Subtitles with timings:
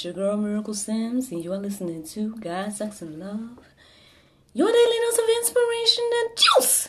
[0.00, 3.58] It's your girl Miracle Sims, and you are listening to God, Sex, and Love,
[4.54, 6.88] your daily dose of inspiration and juice.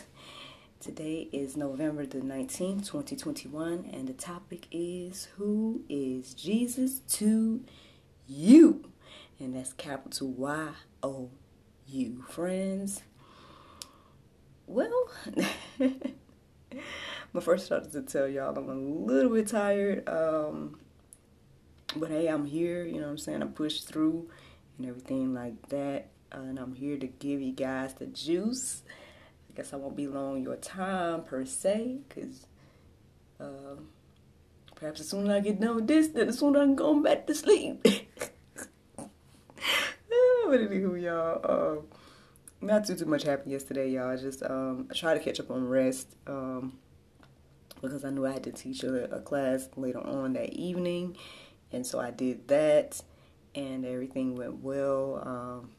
[0.80, 7.62] Today is November the 19th, 2021, and the topic is Who is Jesus to
[8.26, 8.90] you?
[9.38, 10.68] And that's capital Y
[11.02, 11.28] O
[11.88, 13.02] U, friends.
[14.66, 15.10] Well,
[15.78, 20.08] my first thought is to tell y'all I'm a little bit tired.
[20.08, 20.78] Um,
[21.96, 22.84] but hey, I'm here.
[22.84, 23.42] You know what I'm saying?
[23.42, 24.28] I pushed through
[24.78, 26.08] and everything like that.
[26.32, 28.82] Uh, and I'm here to give you guys the juice.
[29.50, 32.46] I guess I won't be long your time per se, because
[33.38, 33.76] uh,
[34.74, 36.76] perhaps as soon as I get done with this, then as soon as I can
[36.76, 37.82] go back to sleep.
[38.96, 39.10] but
[40.60, 41.40] anywho, y'all.
[41.78, 41.84] Um,
[42.62, 44.10] not too too much happened yesterday, y'all.
[44.10, 46.74] I just um I tried to catch up on rest um
[47.80, 51.16] because I knew I had to teach a, a class later on that evening,
[51.72, 53.02] and so I did that,
[53.54, 55.22] and everything went well.
[55.24, 55.70] Um,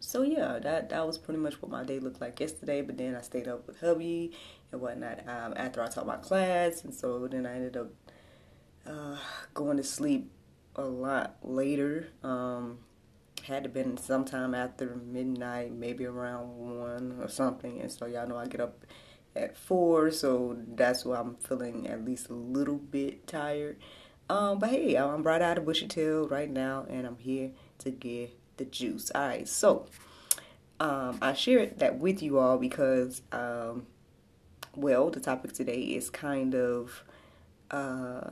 [0.00, 2.82] so yeah, that that was pretty much what my day looked like yesterday.
[2.82, 4.32] But then I stayed up with hubby
[4.72, 7.90] and whatnot um, after I taught my class, and so then I ended up
[8.86, 9.16] uh,
[9.54, 10.30] going to sleep
[10.76, 12.08] a lot later.
[12.22, 12.78] Um,
[13.48, 17.80] had to been sometime after midnight, maybe around one or something.
[17.80, 18.84] And so y'all know I get up
[19.34, 23.78] at four, so that's why I'm feeling at least a little bit tired.
[24.30, 27.90] Um, but hey, I'm right out of bushy tail right now, and I'm here to
[27.90, 29.10] give the juice.
[29.14, 29.86] All right, so
[30.80, 33.86] um, I shared that with you all because, um,
[34.76, 37.04] well, the topic today is kind of,
[37.70, 38.30] uh,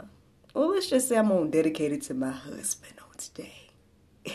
[0.55, 3.71] well, let's just say I'm gonna dedicate it to my husband on today.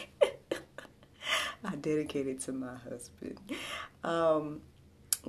[1.63, 3.39] I dedicated to my husband.
[4.03, 4.61] Um,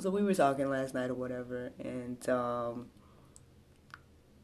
[0.01, 2.87] so we were talking last night or whatever, and um,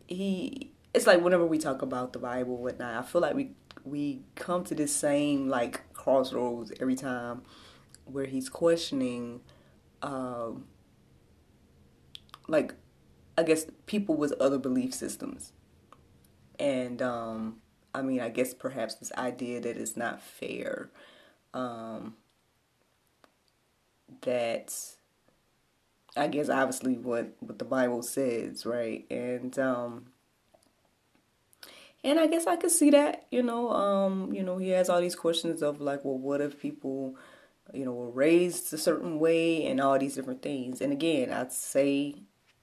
[0.06, 0.72] he.
[0.94, 3.52] It's like whenever we talk about the Bible, whatnot, I feel like we
[3.84, 7.42] we come to this same like crossroads every time,
[8.04, 9.40] where he's questioning,
[10.02, 10.66] um,
[12.48, 12.74] like,
[13.36, 15.52] I guess people with other belief systems,
[16.58, 17.58] and um,
[17.94, 20.90] I mean, I guess perhaps this idea that it's not fair
[21.54, 22.14] um,
[24.22, 24.74] that
[26.16, 29.06] I guess obviously what what the Bible says, right?
[29.10, 30.06] And um,
[32.04, 35.00] and I guess I could see that, you know, um, you know, he has all
[35.00, 37.16] these questions of like, well, what if people,
[37.74, 40.80] you know, were raised a certain way and all these different things.
[40.80, 42.14] And again, I'd say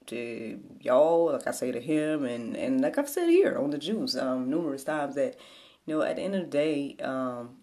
[0.06, 3.78] to y'all, like I say to him, and and like I've said here on the
[3.78, 5.36] Juice, um, numerous times that,
[5.84, 7.56] you know, at the end of the day, um,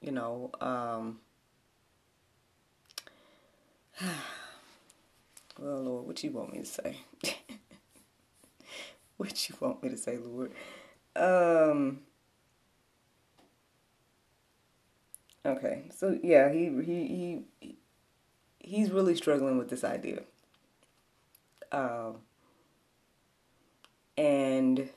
[0.00, 1.20] you know, um,
[5.58, 6.98] well, Lord, what you want me to say?
[9.16, 10.52] what you want me to say, Lord?
[11.16, 12.00] Um,
[15.46, 17.76] okay, so yeah, he he he
[18.60, 20.22] he's really struggling with this idea.
[21.70, 22.16] Um,
[24.16, 24.88] and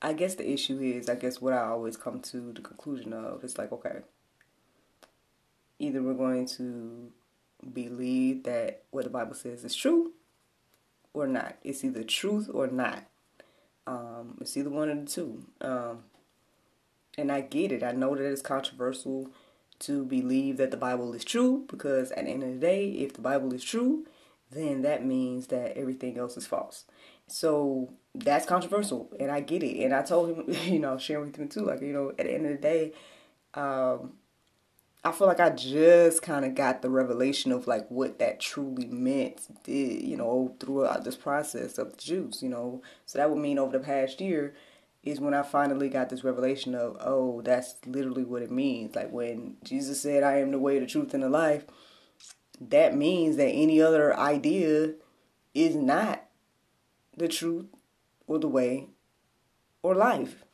[0.00, 3.44] I guess the issue is, I guess what I always come to the conclusion of
[3.44, 4.00] is like, okay,
[5.78, 7.12] either we're going to
[7.72, 10.12] believe that what the Bible says is true
[11.14, 11.56] or not.
[11.62, 13.04] It's either truth or not.
[13.86, 15.46] Um, it's either one of the two.
[15.60, 16.04] Um,
[17.18, 17.82] and I get it.
[17.82, 19.30] I know that it's controversial
[19.80, 23.14] to believe that the Bible is true because at the end of the day, if
[23.14, 24.06] the Bible is true,
[24.50, 26.84] then that means that everything else is false.
[27.26, 29.82] So that's controversial, and I get it.
[29.82, 32.34] And I told him, you know, sharing with him too, like you know, at the
[32.34, 32.92] end of the day,
[33.54, 34.12] um,
[35.04, 38.86] I feel like I just kind of got the revelation of like what that truly
[38.86, 42.82] meant, did, you know, throughout this process of the juice, you know.
[43.04, 44.54] So that would mean over the past year
[45.02, 48.94] is when I finally got this revelation of, oh, that's literally what it means.
[48.94, 51.64] Like when Jesus said, I am the way, the truth, and the life,
[52.60, 54.94] that means that any other idea
[55.52, 56.22] is not
[57.16, 57.66] the truth
[58.28, 58.90] or the way
[59.82, 60.44] or life.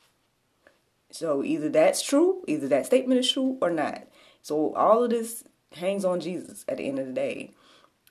[1.11, 4.08] So either that's true, either that statement is true or not.
[4.43, 7.53] So all of this hangs on Jesus at the end of the day.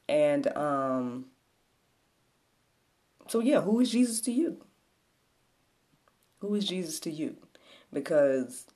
[0.07, 1.25] And um
[3.27, 4.63] so yeah, who is Jesus to you?
[6.39, 7.37] Who is Jesus to you?
[7.91, 8.67] Because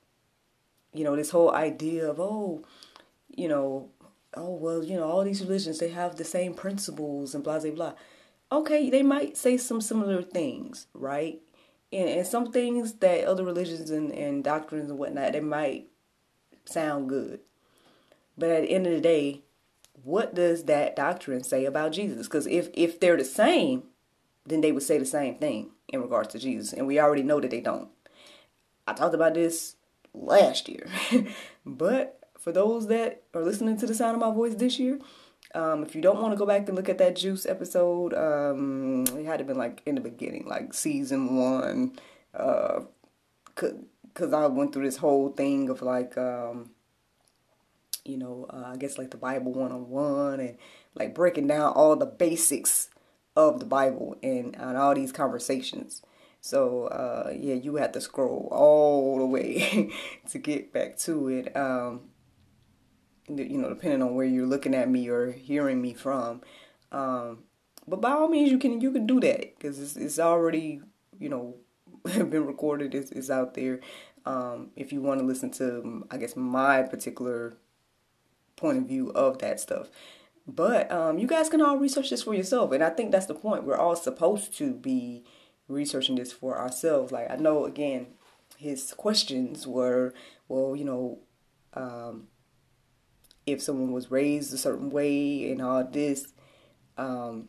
[0.92, 2.64] you know, this whole idea of oh,
[3.28, 3.90] you know,
[4.34, 7.70] oh well, you know, all these religions they have the same principles and blah blah
[7.70, 7.92] blah.
[8.50, 11.40] Okay, they might say some similar things, right?
[11.90, 15.88] And, and some things that other religions and, and doctrines and whatnot, they might
[16.64, 17.40] sound good.
[18.36, 19.42] But at the end of the day,
[20.02, 22.26] what does that doctrine say about Jesus?
[22.26, 23.84] Because if, if they're the same,
[24.46, 26.72] then they would say the same thing in regards to Jesus.
[26.72, 27.88] And we already know that they don't.
[28.86, 29.76] I talked about this
[30.14, 30.86] last year.
[31.66, 34.98] but for those that are listening to the sound of my voice this year,
[35.54, 39.04] um, if you don't want to go back and look at that Juice episode, um,
[39.16, 41.92] it had to been like in the beginning, like season one,
[42.34, 42.80] uh,
[44.14, 46.70] cause I went through this whole thing of like, um,
[48.04, 50.58] you know, uh, I guess like the Bible one on one and
[50.94, 52.90] like breaking down all the basics
[53.36, 56.02] of the Bible and, and all these conversations.
[56.40, 59.92] So uh, yeah, you have to scroll all the way
[60.30, 61.56] to get back to it.
[61.56, 62.08] Um,
[63.28, 66.42] you know, depending on where you're looking at me or hearing me from.
[66.90, 67.44] Um,
[67.86, 70.80] but by all means, you can you can do that because it's it's already
[71.18, 71.56] you know
[72.30, 72.94] been recorded.
[72.94, 73.80] is, it's out there.
[74.24, 77.56] Um, if you want to listen to, I guess my particular
[78.56, 79.88] point of view of that stuff.
[80.46, 83.34] But um, you guys can all research this for yourself, and I think that's the
[83.34, 83.64] point.
[83.64, 85.24] We're all supposed to be
[85.68, 87.12] researching this for ourselves.
[87.12, 88.08] Like I know, again,
[88.56, 90.14] his questions were,
[90.48, 91.18] well, you know,
[91.74, 92.28] um,
[93.46, 96.32] if someone was raised a certain way and all this.
[96.96, 97.48] Um,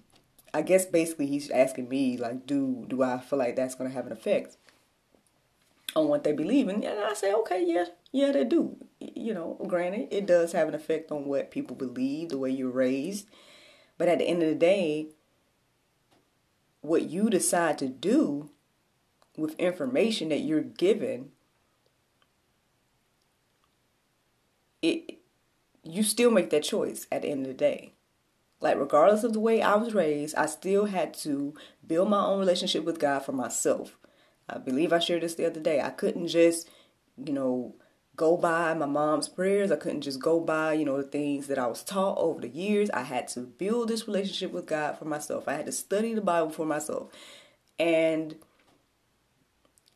[0.54, 4.06] I guess basically he's asking me like, do do I feel like that's gonna have
[4.06, 4.58] an effect
[5.96, 6.84] on what they believe in?
[6.84, 8.78] And I say, okay, yeah, yeah, they do.
[9.00, 12.70] You know, granted, it does have an effect on what people believe, the way you're
[12.70, 13.28] raised.
[13.98, 15.08] But at the end of the day,
[16.82, 18.50] what you decide to do
[19.38, 21.32] with information that you're given,
[24.82, 25.20] it
[25.84, 27.94] you still make that choice at the end of the day.
[28.64, 31.54] Like, regardless of the way I was raised, I still had to
[31.86, 33.98] build my own relationship with God for myself.
[34.48, 35.82] I believe I shared this the other day.
[35.82, 36.70] I couldn't just,
[37.18, 37.76] you know,
[38.16, 39.70] go by my mom's prayers.
[39.70, 42.48] I couldn't just go by, you know, the things that I was taught over the
[42.48, 42.90] years.
[42.92, 45.50] I had to build this relationship with God for myself.
[45.50, 47.10] I had to study the Bible for myself.
[47.78, 48.38] And,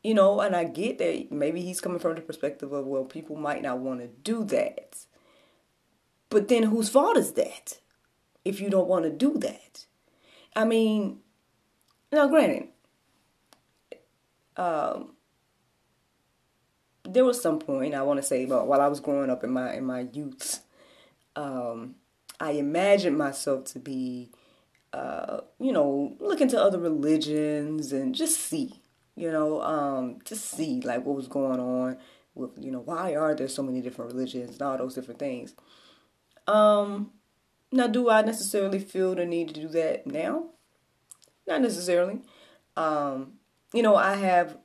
[0.03, 3.37] you know, and I get that maybe he's coming from the perspective of, well, people
[3.37, 5.05] might not want to do that.
[6.29, 7.79] But then whose fault is that
[8.47, 9.85] if you don't want to do that?
[10.55, 11.19] I mean,
[12.11, 12.69] now granted,
[14.55, 15.13] um,
[17.03, 19.51] there was some point I want to say about while I was growing up in
[19.51, 20.61] my in my youth,
[21.35, 21.95] um,
[22.39, 24.31] I imagined myself to be,
[24.93, 28.81] uh, you know, looking to other religions and just see,
[29.15, 31.97] you know, um, just see like what was going on
[32.33, 35.53] with, you know, why are there so many different religions and all those different things.
[36.47, 37.11] Um,
[37.71, 40.45] now, do I necessarily feel the need to do that now?
[41.47, 42.21] Not necessarily.
[42.75, 43.33] Um,
[43.73, 44.57] you know, I have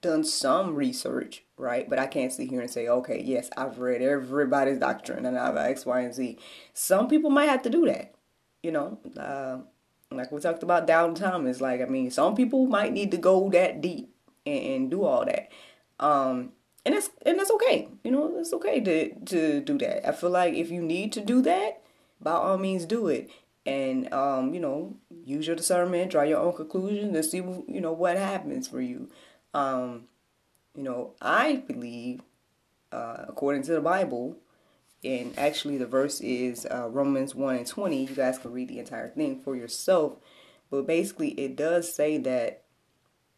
[0.00, 1.88] done some research, right?
[1.88, 5.56] But I can't sit here and say, okay, yes, I've read everybody's doctrine and I've
[5.56, 6.38] X, Y, and Z.
[6.72, 8.14] Some people might have to do that,
[8.62, 8.98] you know.
[9.16, 9.58] Uh,
[10.10, 13.50] like we talked about Doubting Thomas, like I mean, some people might need to go
[13.50, 14.14] that deep
[14.46, 15.50] and, and do all that.
[16.00, 16.52] Um,
[16.86, 17.88] and that's and that's okay.
[18.02, 20.08] You know, it's okay to to do that.
[20.08, 21.82] I feel like if you need to do that,
[22.20, 23.30] by all means do it.
[23.66, 27.92] And um, you know, use your discernment, draw your own conclusions, and see you know
[27.92, 29.10] what happens for you.
[29.52, 30.04] Um,
[30.74, 32.22] you know, I believe,
[32.92, 34.36] uh, according to the Bible,
[35.04, 38.04] and actually the verse is uh, Romans one and twenty.
[38.04, 40.16] You guys can read the entire thing for yourself,
[40.70, 42.62] but basically it does say that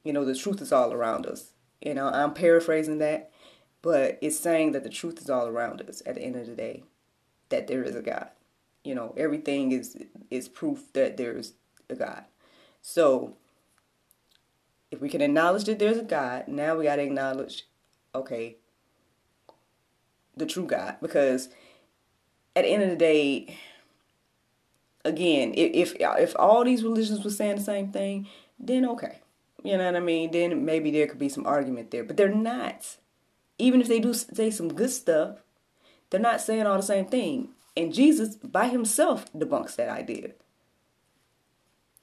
[0.05, 1.53] you know the truth is all around us.
[1.81, 3.33] You know, I'm paraphrasing that,
[3.83, 6.55] but it's saying that the truth is all around us at the end of the
[6.55, 6.85] day,
[7.49, 8.29] that there is a God.
[8.85, 9.97] You know, everything is
[10.31, 11.55] is proof that there is
[11.89, 12.25] a God.
[12.81, 13.37] So
[14.91, 17.67] if we can acknowledge that there's a God, now we got to acknowledge,
[18.15, 18.57] okay,
[20.37, 20.97] the true God.
[21.01, 21.49] Because
[22.57, 23.57] at the end of the day,
[25.05, 28.27] again, if if all these religions were saying the same thing,
[28.59, 29.21] then okay,
[29.63, 30.31] you know what I mean.
[30.31, 32.97] Then maybe there could be some argument there, but they're not.
[33.59, 35.37] Even if they do say some good stuff,
[36.09, 37.51] they're not saying all the same thing.
[37.81, 40.33] And Jesus by himself debunks that idea.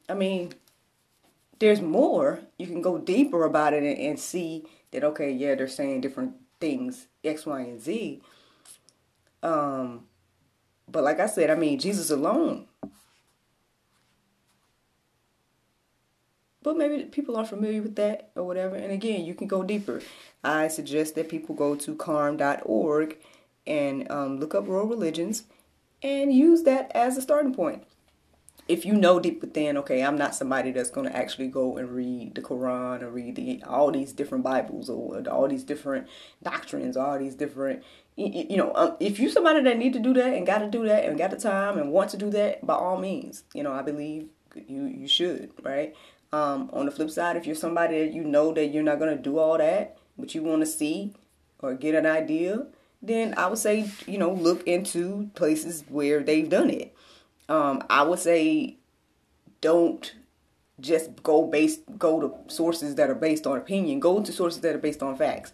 [0.09, 0.53] I mean,
[1.59, 2.39] there's more.
[2.57, 6.33] You can go deeper about it and, and see that okay, yeah, they're saying different
[6.59, 8.23] things, X, Y, and Z.
[9.43, 10.05] Um,
[10.89, 12.65] but like I said, I mean, Jesus alone.
[16.63, 18.75] But maybe people aren't familiar with that or whatever.
[18.75, 20.01] And again, you can go deeper.
[20.43, 23.17] I suggest that people go to carm.org
[23.67, 25.43] and um, look up world religions
[26.01, 27.83] and use that as a starting point
[28.67, 31.89] if you know deep within, okay, I'm not somebody that's going to actually go and
[31.89, 36.07] read the Quran or read the, all these different Bibles or all these different
[36.43, 37.83] doctrines, all these different,
[38.15, 40.85] you know, um, if you somebody that need to do that and got to do
[40.85, 43.71] that and got the time and want to do that, by all means, you know,
[43.71, 44.27] I believe
[44.67, 45.95] you you should, right?
[46.33, 49.15] Um, on the flip side, if you're somebody that you know that you're not going
[49.15, 51.13] to do all that, but you want to see
[51.59, 52.65] or get an idea,
[53.01, 56.93] then I would say, you know, look into places where they've done it
[57.49, 58.77] um, I would say
[59.61, 60.13] don't
[60.79, 63.99] just go based go to sources that are based on opinion.
[63.99, 65.53] Go to sources that are based on facts.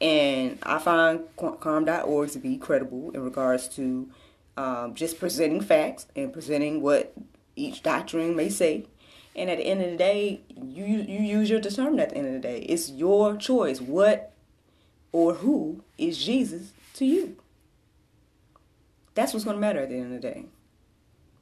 [0.00, 4.08] And I find carm.org to be credible in regards to
[4.56, 7.12] um, just presenting facts and presenting what
[7.54, 8.86] each doctrine may say.
[9.36, 12.00] And at the end of the day, you you use your discernment.
[12.00, 13.80] At the end of the day, it's your choice.
[13.80, 14.32] What
[15.12, 17.36] or who is Jesus to you?
[19.14, 20.46] That's what's going to matter at the end of the day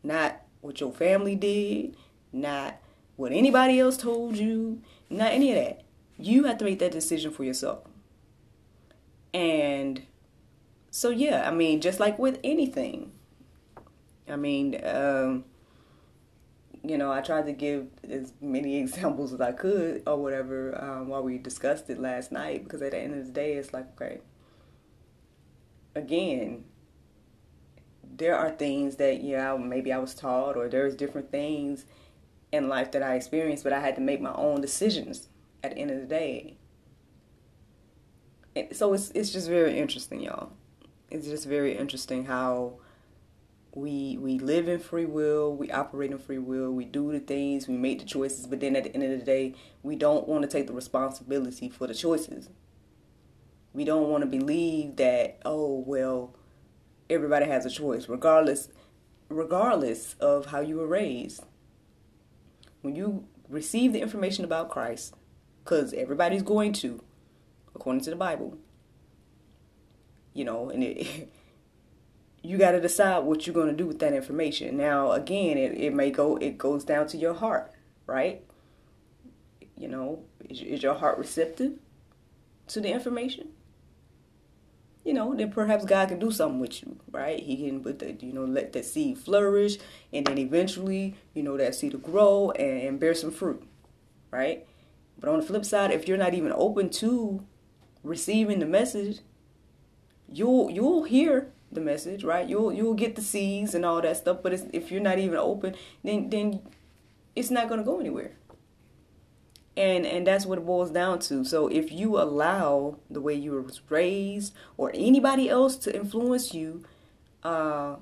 [0.03, 1.97] not what your family did,
[2.33, 2.81] not
[3.17, 5.83] what anybody else told you, not any of that.
[6.19, 7.85] You have to make that decision for yourself.
[9.33, 10.03] And
[10.91, 13.13] so, yeah, I mean, just like with anything,
[14.29, 15.45] I mean, um,
[16.85, 21.09] you know, I tried to give as many examples as I could or whatever um,
[21.09, 23.87] while we discussed it last night because at the end of the day, it's like,
[23.95, 24.21] okay,
[25.95, 26.65] again,
[28.17, 31.85] there are things that yeah maybe I was taught or there's different things
[32.51, 35.29] in life that I experienced, but I had to make my own decisions
[35.63, 36.57] at the end of the day.
[38.57, 40.53] And so it's it's just very interesting, y'all.
[41.11, 42.75] It's just very interesting how
[43.75, 47.69] we we live in free will, we operate in free will, we do the things,
[47.69, 50.43] we make the choices, but then at the end of the day, we don't want
[50.43, 52.51] to take the responsibility for the choices.
[53.73, 56.35] We don't want to believe that, oh well,
[57.11, 58.69] everybody has a choice, regardless
[59.29, 61.45] regardless of how you were raised.
[62.81, 65.15] When you receive the information about Christ,
[65.63, 67.03] because everybody's going to,
[67.75, 68.57] according to the Bible,
[70.33, 71.31] you know, and it,
[72.43, 74.77] you got to decide what you're going to do with that information.
[74.77, 77.73] Now, again, it, it may go, it goes down to your heart,
[78.07, 78.43] right?
[79.77, 81.79] You know, is, is your heart receptive
[82.69, 83.49] to the information?
[85.09, 87.41] you know, then perhaps God can do something with you, right?
[87.43, 89.79] He can put the, you know, let that seed flourish,
[90.13, 93.63] and then eventually, you know, that seed to grow and, and bear some fruit,
[94.31, 94.67] right?
[95.19, 97.43] But on the flip side, if you're not even open to
[98.05, 99.21] receiving the message,
[100.31, 102.49] you'll you'll hear the message, right?
[102.49, 104.39] You'll you'll get the seeds and all that stuff.
[104.43, 106.61] But if you're not even open, then then
[107.37, 108.33] it's not gonna go anywhere
[109.79, 113.53] and and that's what it boils down to so if you allow the way you
[113.53, 116.85] were raised or anybody else to influence you
[117.45, 117.95] uh,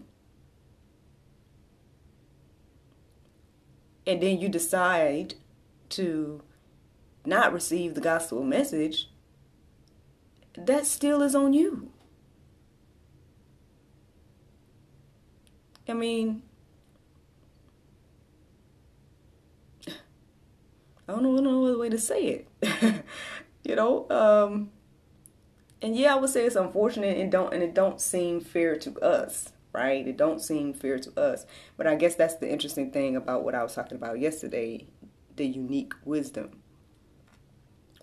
[4.07, 5.35] and then you decide
[5.91, 6.43] to
[7.27, 9.11] not receive the gospel message
[10.57, 11.91] that still is on you
[15.89, 16.43] i mean
[21.09, 23.05] I don't know no other way to say it.
[23.65, 24.71] you know, um,
[25.81, 28.99] and yeah, I would say it's unfortunate and don't and it don't seem fair to
[29.01, 30.07] us, right?
[30.07, 31.47] It don't seem fair to us.
[31.77, 34.87] But I guess that's the interesting thing about what I was talking about yesterday,
[35.37, 36.63] the unique wisdom.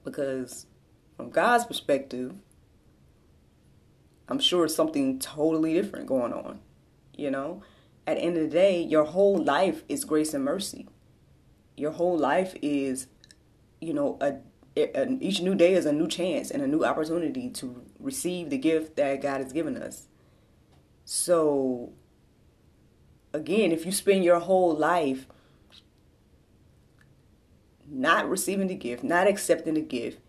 [0.05, 0.67] Because
[1.17, 2.33] from God's perspective,
[4.29, 6.59] I'm sure something totally different going on.
[7.15, 7.63] You know,
[8.05, 10.87] at the end of the day, your whole life is grace and mercy
[11.75, 13.07] your whole life is,
[13.81, 14.35] you know, a,
[14.77, 18.57] a, each new day is a new chance and a new opportunity to receive the
[18.57, 20.07] gift that God has given us.
[21.05, 21.91] So,
[23.33, 25.27] again, if you spend your whole life
[27.89, 30.19] not receiving the gift, not accepting the gift,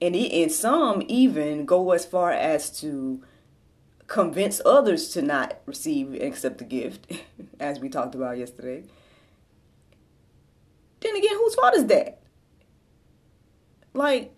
[0.00, 3.22] and, and some even go as far as to
[4.06, 7.12] convince others to not receive and accept the gift,
[7.60, 8.84] as we talked about yesterday.
[11.00, 12.20] Then again, whose fault is that?
[13.92, 14.34] Like,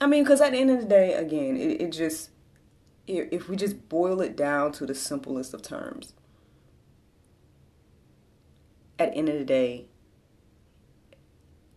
[0.00, 2.30] I mean, because at the end of the day, again, it, it just,
[3.06, 6.14] if we just boil it down to the simplest of terms,
[8.98, 9.86] at the end of the day,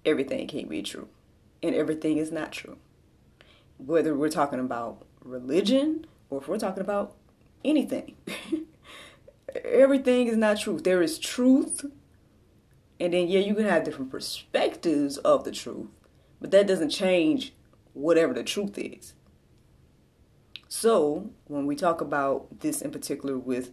[0.05, 1.07] everything can't be true.
[1.63, 2.77] And everything is not true.
[3.77, 7.15] Whether we're talking about religion or if we're talking about
[7.63, 8.15] anything,
[9.63, 10.83] everything is not truth.
[10.83, 11.85] There is truth.
[12.99, 15.89] And then, yeah, you can have different perspectives of the truth,
[16.39, 17.53] but that doesn't change
[17.93, 19.13] whatever the truth is.
[20.67, 23.71] So, when we talk about this in particular with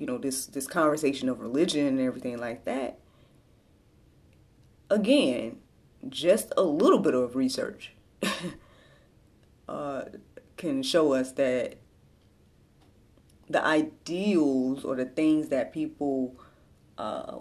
[0.00, 2.98] you know this this conversation of religion and everything like that
[4.88, 5.58] again
[6.08, 7.92] just a little bit of research
[9.68, 10.02] uh,
[10.60, 11.76] can show us that
[13.48, 16.38] the ideals or the things that people
[16.98, 17.38] uh,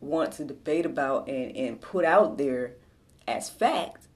[0.00, 2.72] want to debate about and, and put out there
[3.28, 4.08] as fact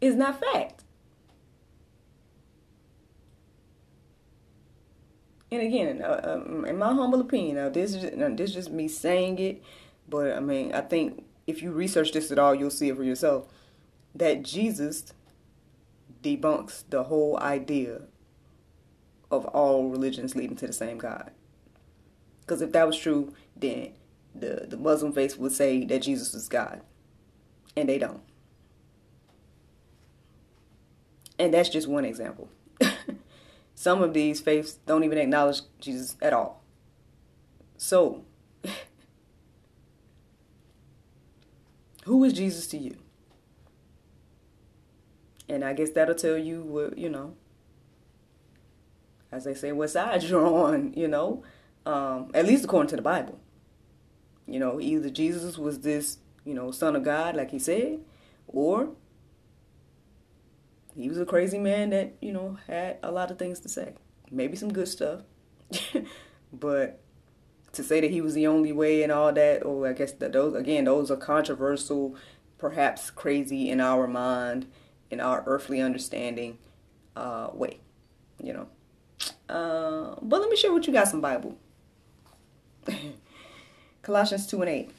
[0.00, 0.84] is not fact.
[5.52, 8.70] and again, uh, um, in my humble opinion, now this is now, this is just
[8.72, 9.62] me saying it,
[10.08, 13.04] but I mean, I think if you research this at all, you'll see it for
[13.04, 13.46] yourself
[14.14, 15.12] that Jesus
[16.22, 18.02] debunks the whole idea
[19.30, 21.30] of all religions leading to the same God.
[22.40, 23.92] Because if that was true, then
[24.34, 26.82] the the Muslim faith would say that Jesus is God,
[27.76, 28.20] and they don't.
[31.38, 32.48] And that's just one example.
[33.74, 36.62] Some of these faiths don't even acknowledge Jesus at all.
[37.76, 38.24] So,
[42.04, 42.96] who is Jesus to you?
[45.48, 47.34] And I guess that'll tell you what, you know,
[49.30, 51.42] as they say, what side you're on, you know,
[51.86, 53.38] um, at least according to the Bible.
[54.46, 58.00] You know, either Jesus was this, you know, son of God, like he said,
[58.46, 58.90] or
[60.96, 63.94] he was a crazy man that you know had a lot of things to say.
[64.30, 65.22] Maybe some good stuff.
[66.52, 67.00] But
[67.72, 70.32] to say that he was the only way and all that or i guess that
[70.32, 72.14] those again those are controversial
[72.56, 74.66] perhaps crazy in our mind
[75.10, 76.58] in our earthly understanding
[77.16, 77.78] uh way
[78.42, 78.66] you know.
[79.48, 81.56] Uh but let me share with you guys some bible.
[84.02, 84.90] Colossians 2 and 8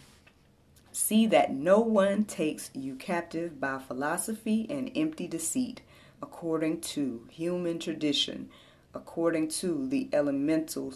[0.96, 5.82] See that no one takes you captive by philosophy and empty deceit,
[6.22, 8.50] according to human tradition,
[8.94, 10.94] according to the elemental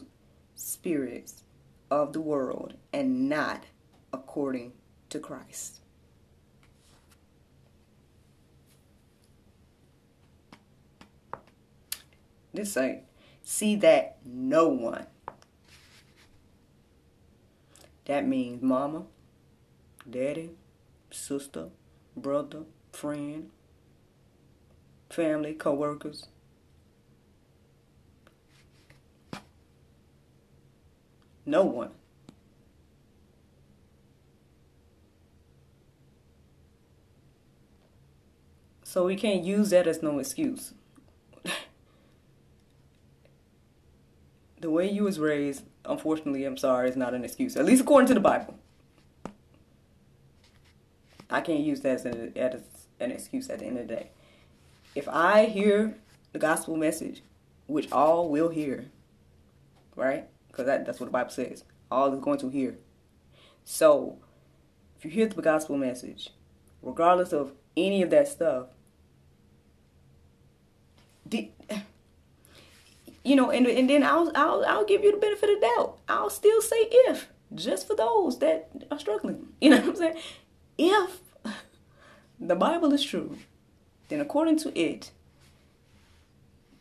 [0.56, 1.44] spirits
[1.92, 3.66] of the world, and not
[4.14, 4.72] according
[5.10, 5.82] to Christ.
[12.60, 12.78] This
[13.42, 15.06] see that no one.
[18.04, 19.04] That means mama,
[20.10, 20.50] daddy,
[21.10, 21.70] sister,
[22.18, 23.50] brother, friend,
[25.10, 26.28] family, co-workers.
[31.46, 31.92] No one.
[38.84, 40.74] So we can't use that as no excuse.
[44.60, 47.56] The way you was raised, unfortunately, I'm sorry, is not an excuse.
[47.56, 48.56] At least according to the Bible.
[51.30, 52.62] I can't use that as an, as
[53.00, 54.10] an excuse at the end of the day.
[54.96, 55.96] If I hear
[56.34, 57.22] the gospel message,
[57.68, 58.86] which all will hear,
[59.96, 60.28] right?
[60.48, 61.64] Because that, that's what the Bible says.
[61.92, 62.78] All is going to hear.
[63.64, 64.18] So,
[64.98, 66.32] if you hear the gospel message,
[66.82, 68.68] regardless of any of that stuff,
[71.26, 71.52] the,
[73.30, 76.00] you know, and and then I'll I'll I'll give you the benefit of doubt.
[76.08, 79.50] I'll still say if, just for those that are struggling.
[79.62, 80.18] You know what I'm saying?
[80.80, 81.20] if
[82.40, 83.38] the Bible is true,
[84.08, 85.12] then according to it,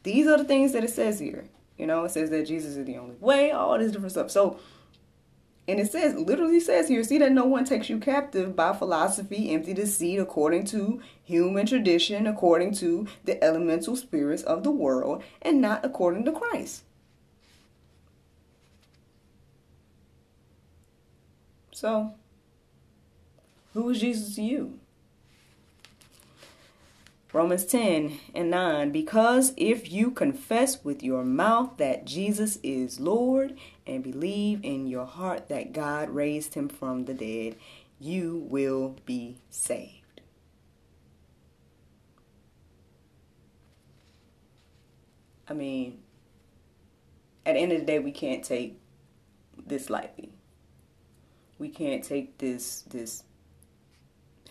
[0.05, 1.49] these are the things that it says here.
[1.77, 4.31] You know, it says that Jesus is the only way, all this different stuff.
[4.31, 4.59] So,
[5.69, 9.53] and it says, literally says here, see that no one takes you captive by philosophy,
[9.53, 15.61] empty deceit, according to human tradition, according to the elemental spirits of the world, and
[15.61, 16.85] not according to Christ.
[21.71, 22.15] So,
[23.75, 24.79] who is Jesus to you?
[27.31, 28.91] Romans 10 and 9.
[28.91, 33.57] Because if you confess with your mouth that Jesus is Lord
[33.89, 37.57] and believe in your heart that God raised him from the dead,
[37.99, 40.21] you will be saved.
[45.49, 45.99] I mean,
[47.47, 48.79] at the end of the day, we can't take
[49.67, 50.31] this lightly.
[51.59, 53.25] We can't take this this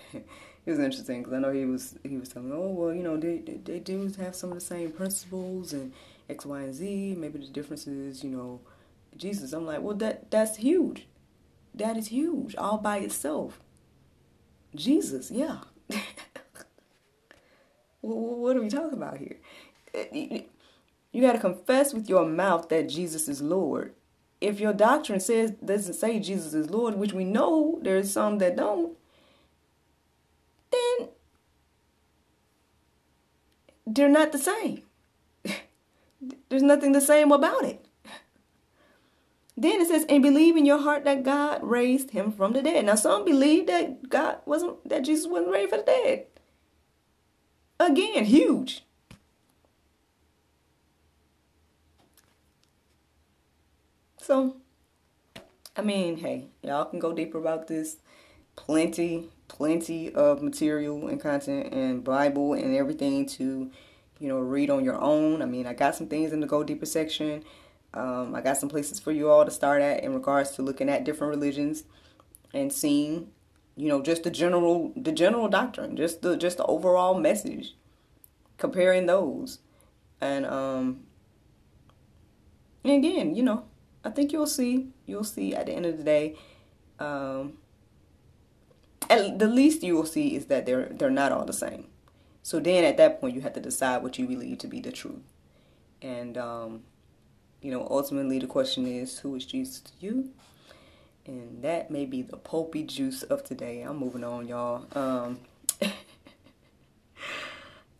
[0.13, 0.25] it
[0.65, 3.17] was interesting because I know he was he was telling me, oh well, you know,
[3.17, 5.93] they, they, they do have some of the same principles and
[6.29, 7.15] X, Y, and Z.
[7.17, 8.59] Maybe the difference is, you know,
[9.15, 9.53] Jesus.
[9.53, 11.07] I'm like, well, that that's huge.
[11.73, 13.59] That is huge, all by itself.
[14.75, 15.59] Jesus, yeah.
[18.01, 19.37] what are we talking about here?
[19.93, 20.41] Eh,
[21.11, 23.93] you got to confess with your mouth that Jesus is Lord.
[24.39, 28.55] If your doctrine says doesn't say Jesus is Lord, which we know there's some that
[28.55, 28.95] don't,
[30.71, 31.09] then
[33.85, 34.83] they're not the same.
[36.49, 37.86] There's nothing the same about it.
[39.59, 42.85] Then it says, and believe in your heart that God raised him from the dead.
[42.85, 46.27] Now some believe that God wasn't that Jesus wasn't raised from the dead.
[47.79, 48.83] Again, huge.
[54.19, 54.57] So,
[55.75, 57.97] I mean, hey, y'all can go deeper about this.
[58.55, 63.71] Plenty, plenty of material and content and Bible and everything to,
[64.19, 65.41] you know, read on your own.
[65.41, 67.43] I mean, I got some things in the Go Deeper section.
[67.97, 70.87] Um, I got some places for you all to start at in regards to looking
[70.87, 71.83] at different religions
[72.53, 73.31] and seeing,
[73.75, 77.75] you know, just the general the general doctrine, just the just the overall message,
[78.57, 79.59] comparing those,
[80.21, 81.01] and um,
[82.83, 83.65] and again, you know,
[84.05, 86.35] I think you'll see you'll see at the end of the day,
[86.99, 87.53] um,
[89.09, 91.87] at the least you will see is that they're they're not all the same.
[92.43, 94.91] So then at that point you have to decide what you believe to be the
[94.91, 95.33] truth.
[96.01, 96.83] And um,
[97.67, 100.29] you know, ultimately the question is who is Jesus to you?
[101.25, 103.81] And that may be the pulpy juice of today.
[103.81, 104.85] I'm moving on, y'all.
[104.97, 105.41] Um,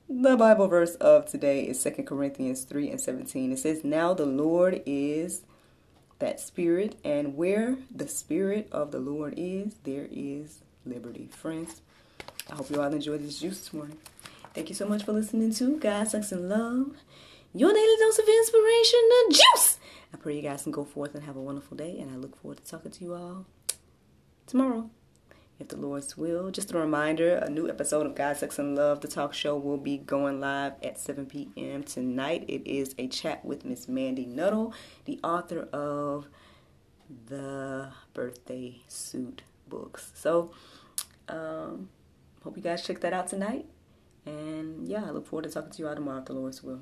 [0.09, 3.51] the Bible verse of today is 2 Corinthians 3 and 17.
[3.51, 5.41] It says, Now the Lord is
[6.19, 11.27] that Spirit, and where the Spirit of the Lord is, there is liberty.
[11.29, 11.81] Friends,
[12.49, 13.97] I hope you all enjoyed this juice this morning.
[14.53, 16.91] Thank you so much for listening to God, Sex, and Love,
[17.57, 19.79] your daily dose of inspiration, the juice.
[20.13, 22.39] I pray you guys can go forth and have a wonderful day, and I look
[22.39, 23.45] forward to talking to you all
[24.45, 24.89] tomorrow.
[25.59, 29.01] If the Lord's will, just a reminder a new episode of God, Sex, and Love,
[29.01, 31.81] the talk show, will be going live at 7 p.m.
[31.81, 32.45] tonight.
[32.47, 36.27] It is a chat with Miss Mandy Nuttall, the author of
[37.25, 40.11] the Birthday Suit books.
[40.13, 40.51] So,
[41.27, 41.89] um,
[42.43, 43.65] hope you guys check that out tonight.
[44.27, 46.81] And yeah, I look forward to talking to you all tomorrow if the Lord's will.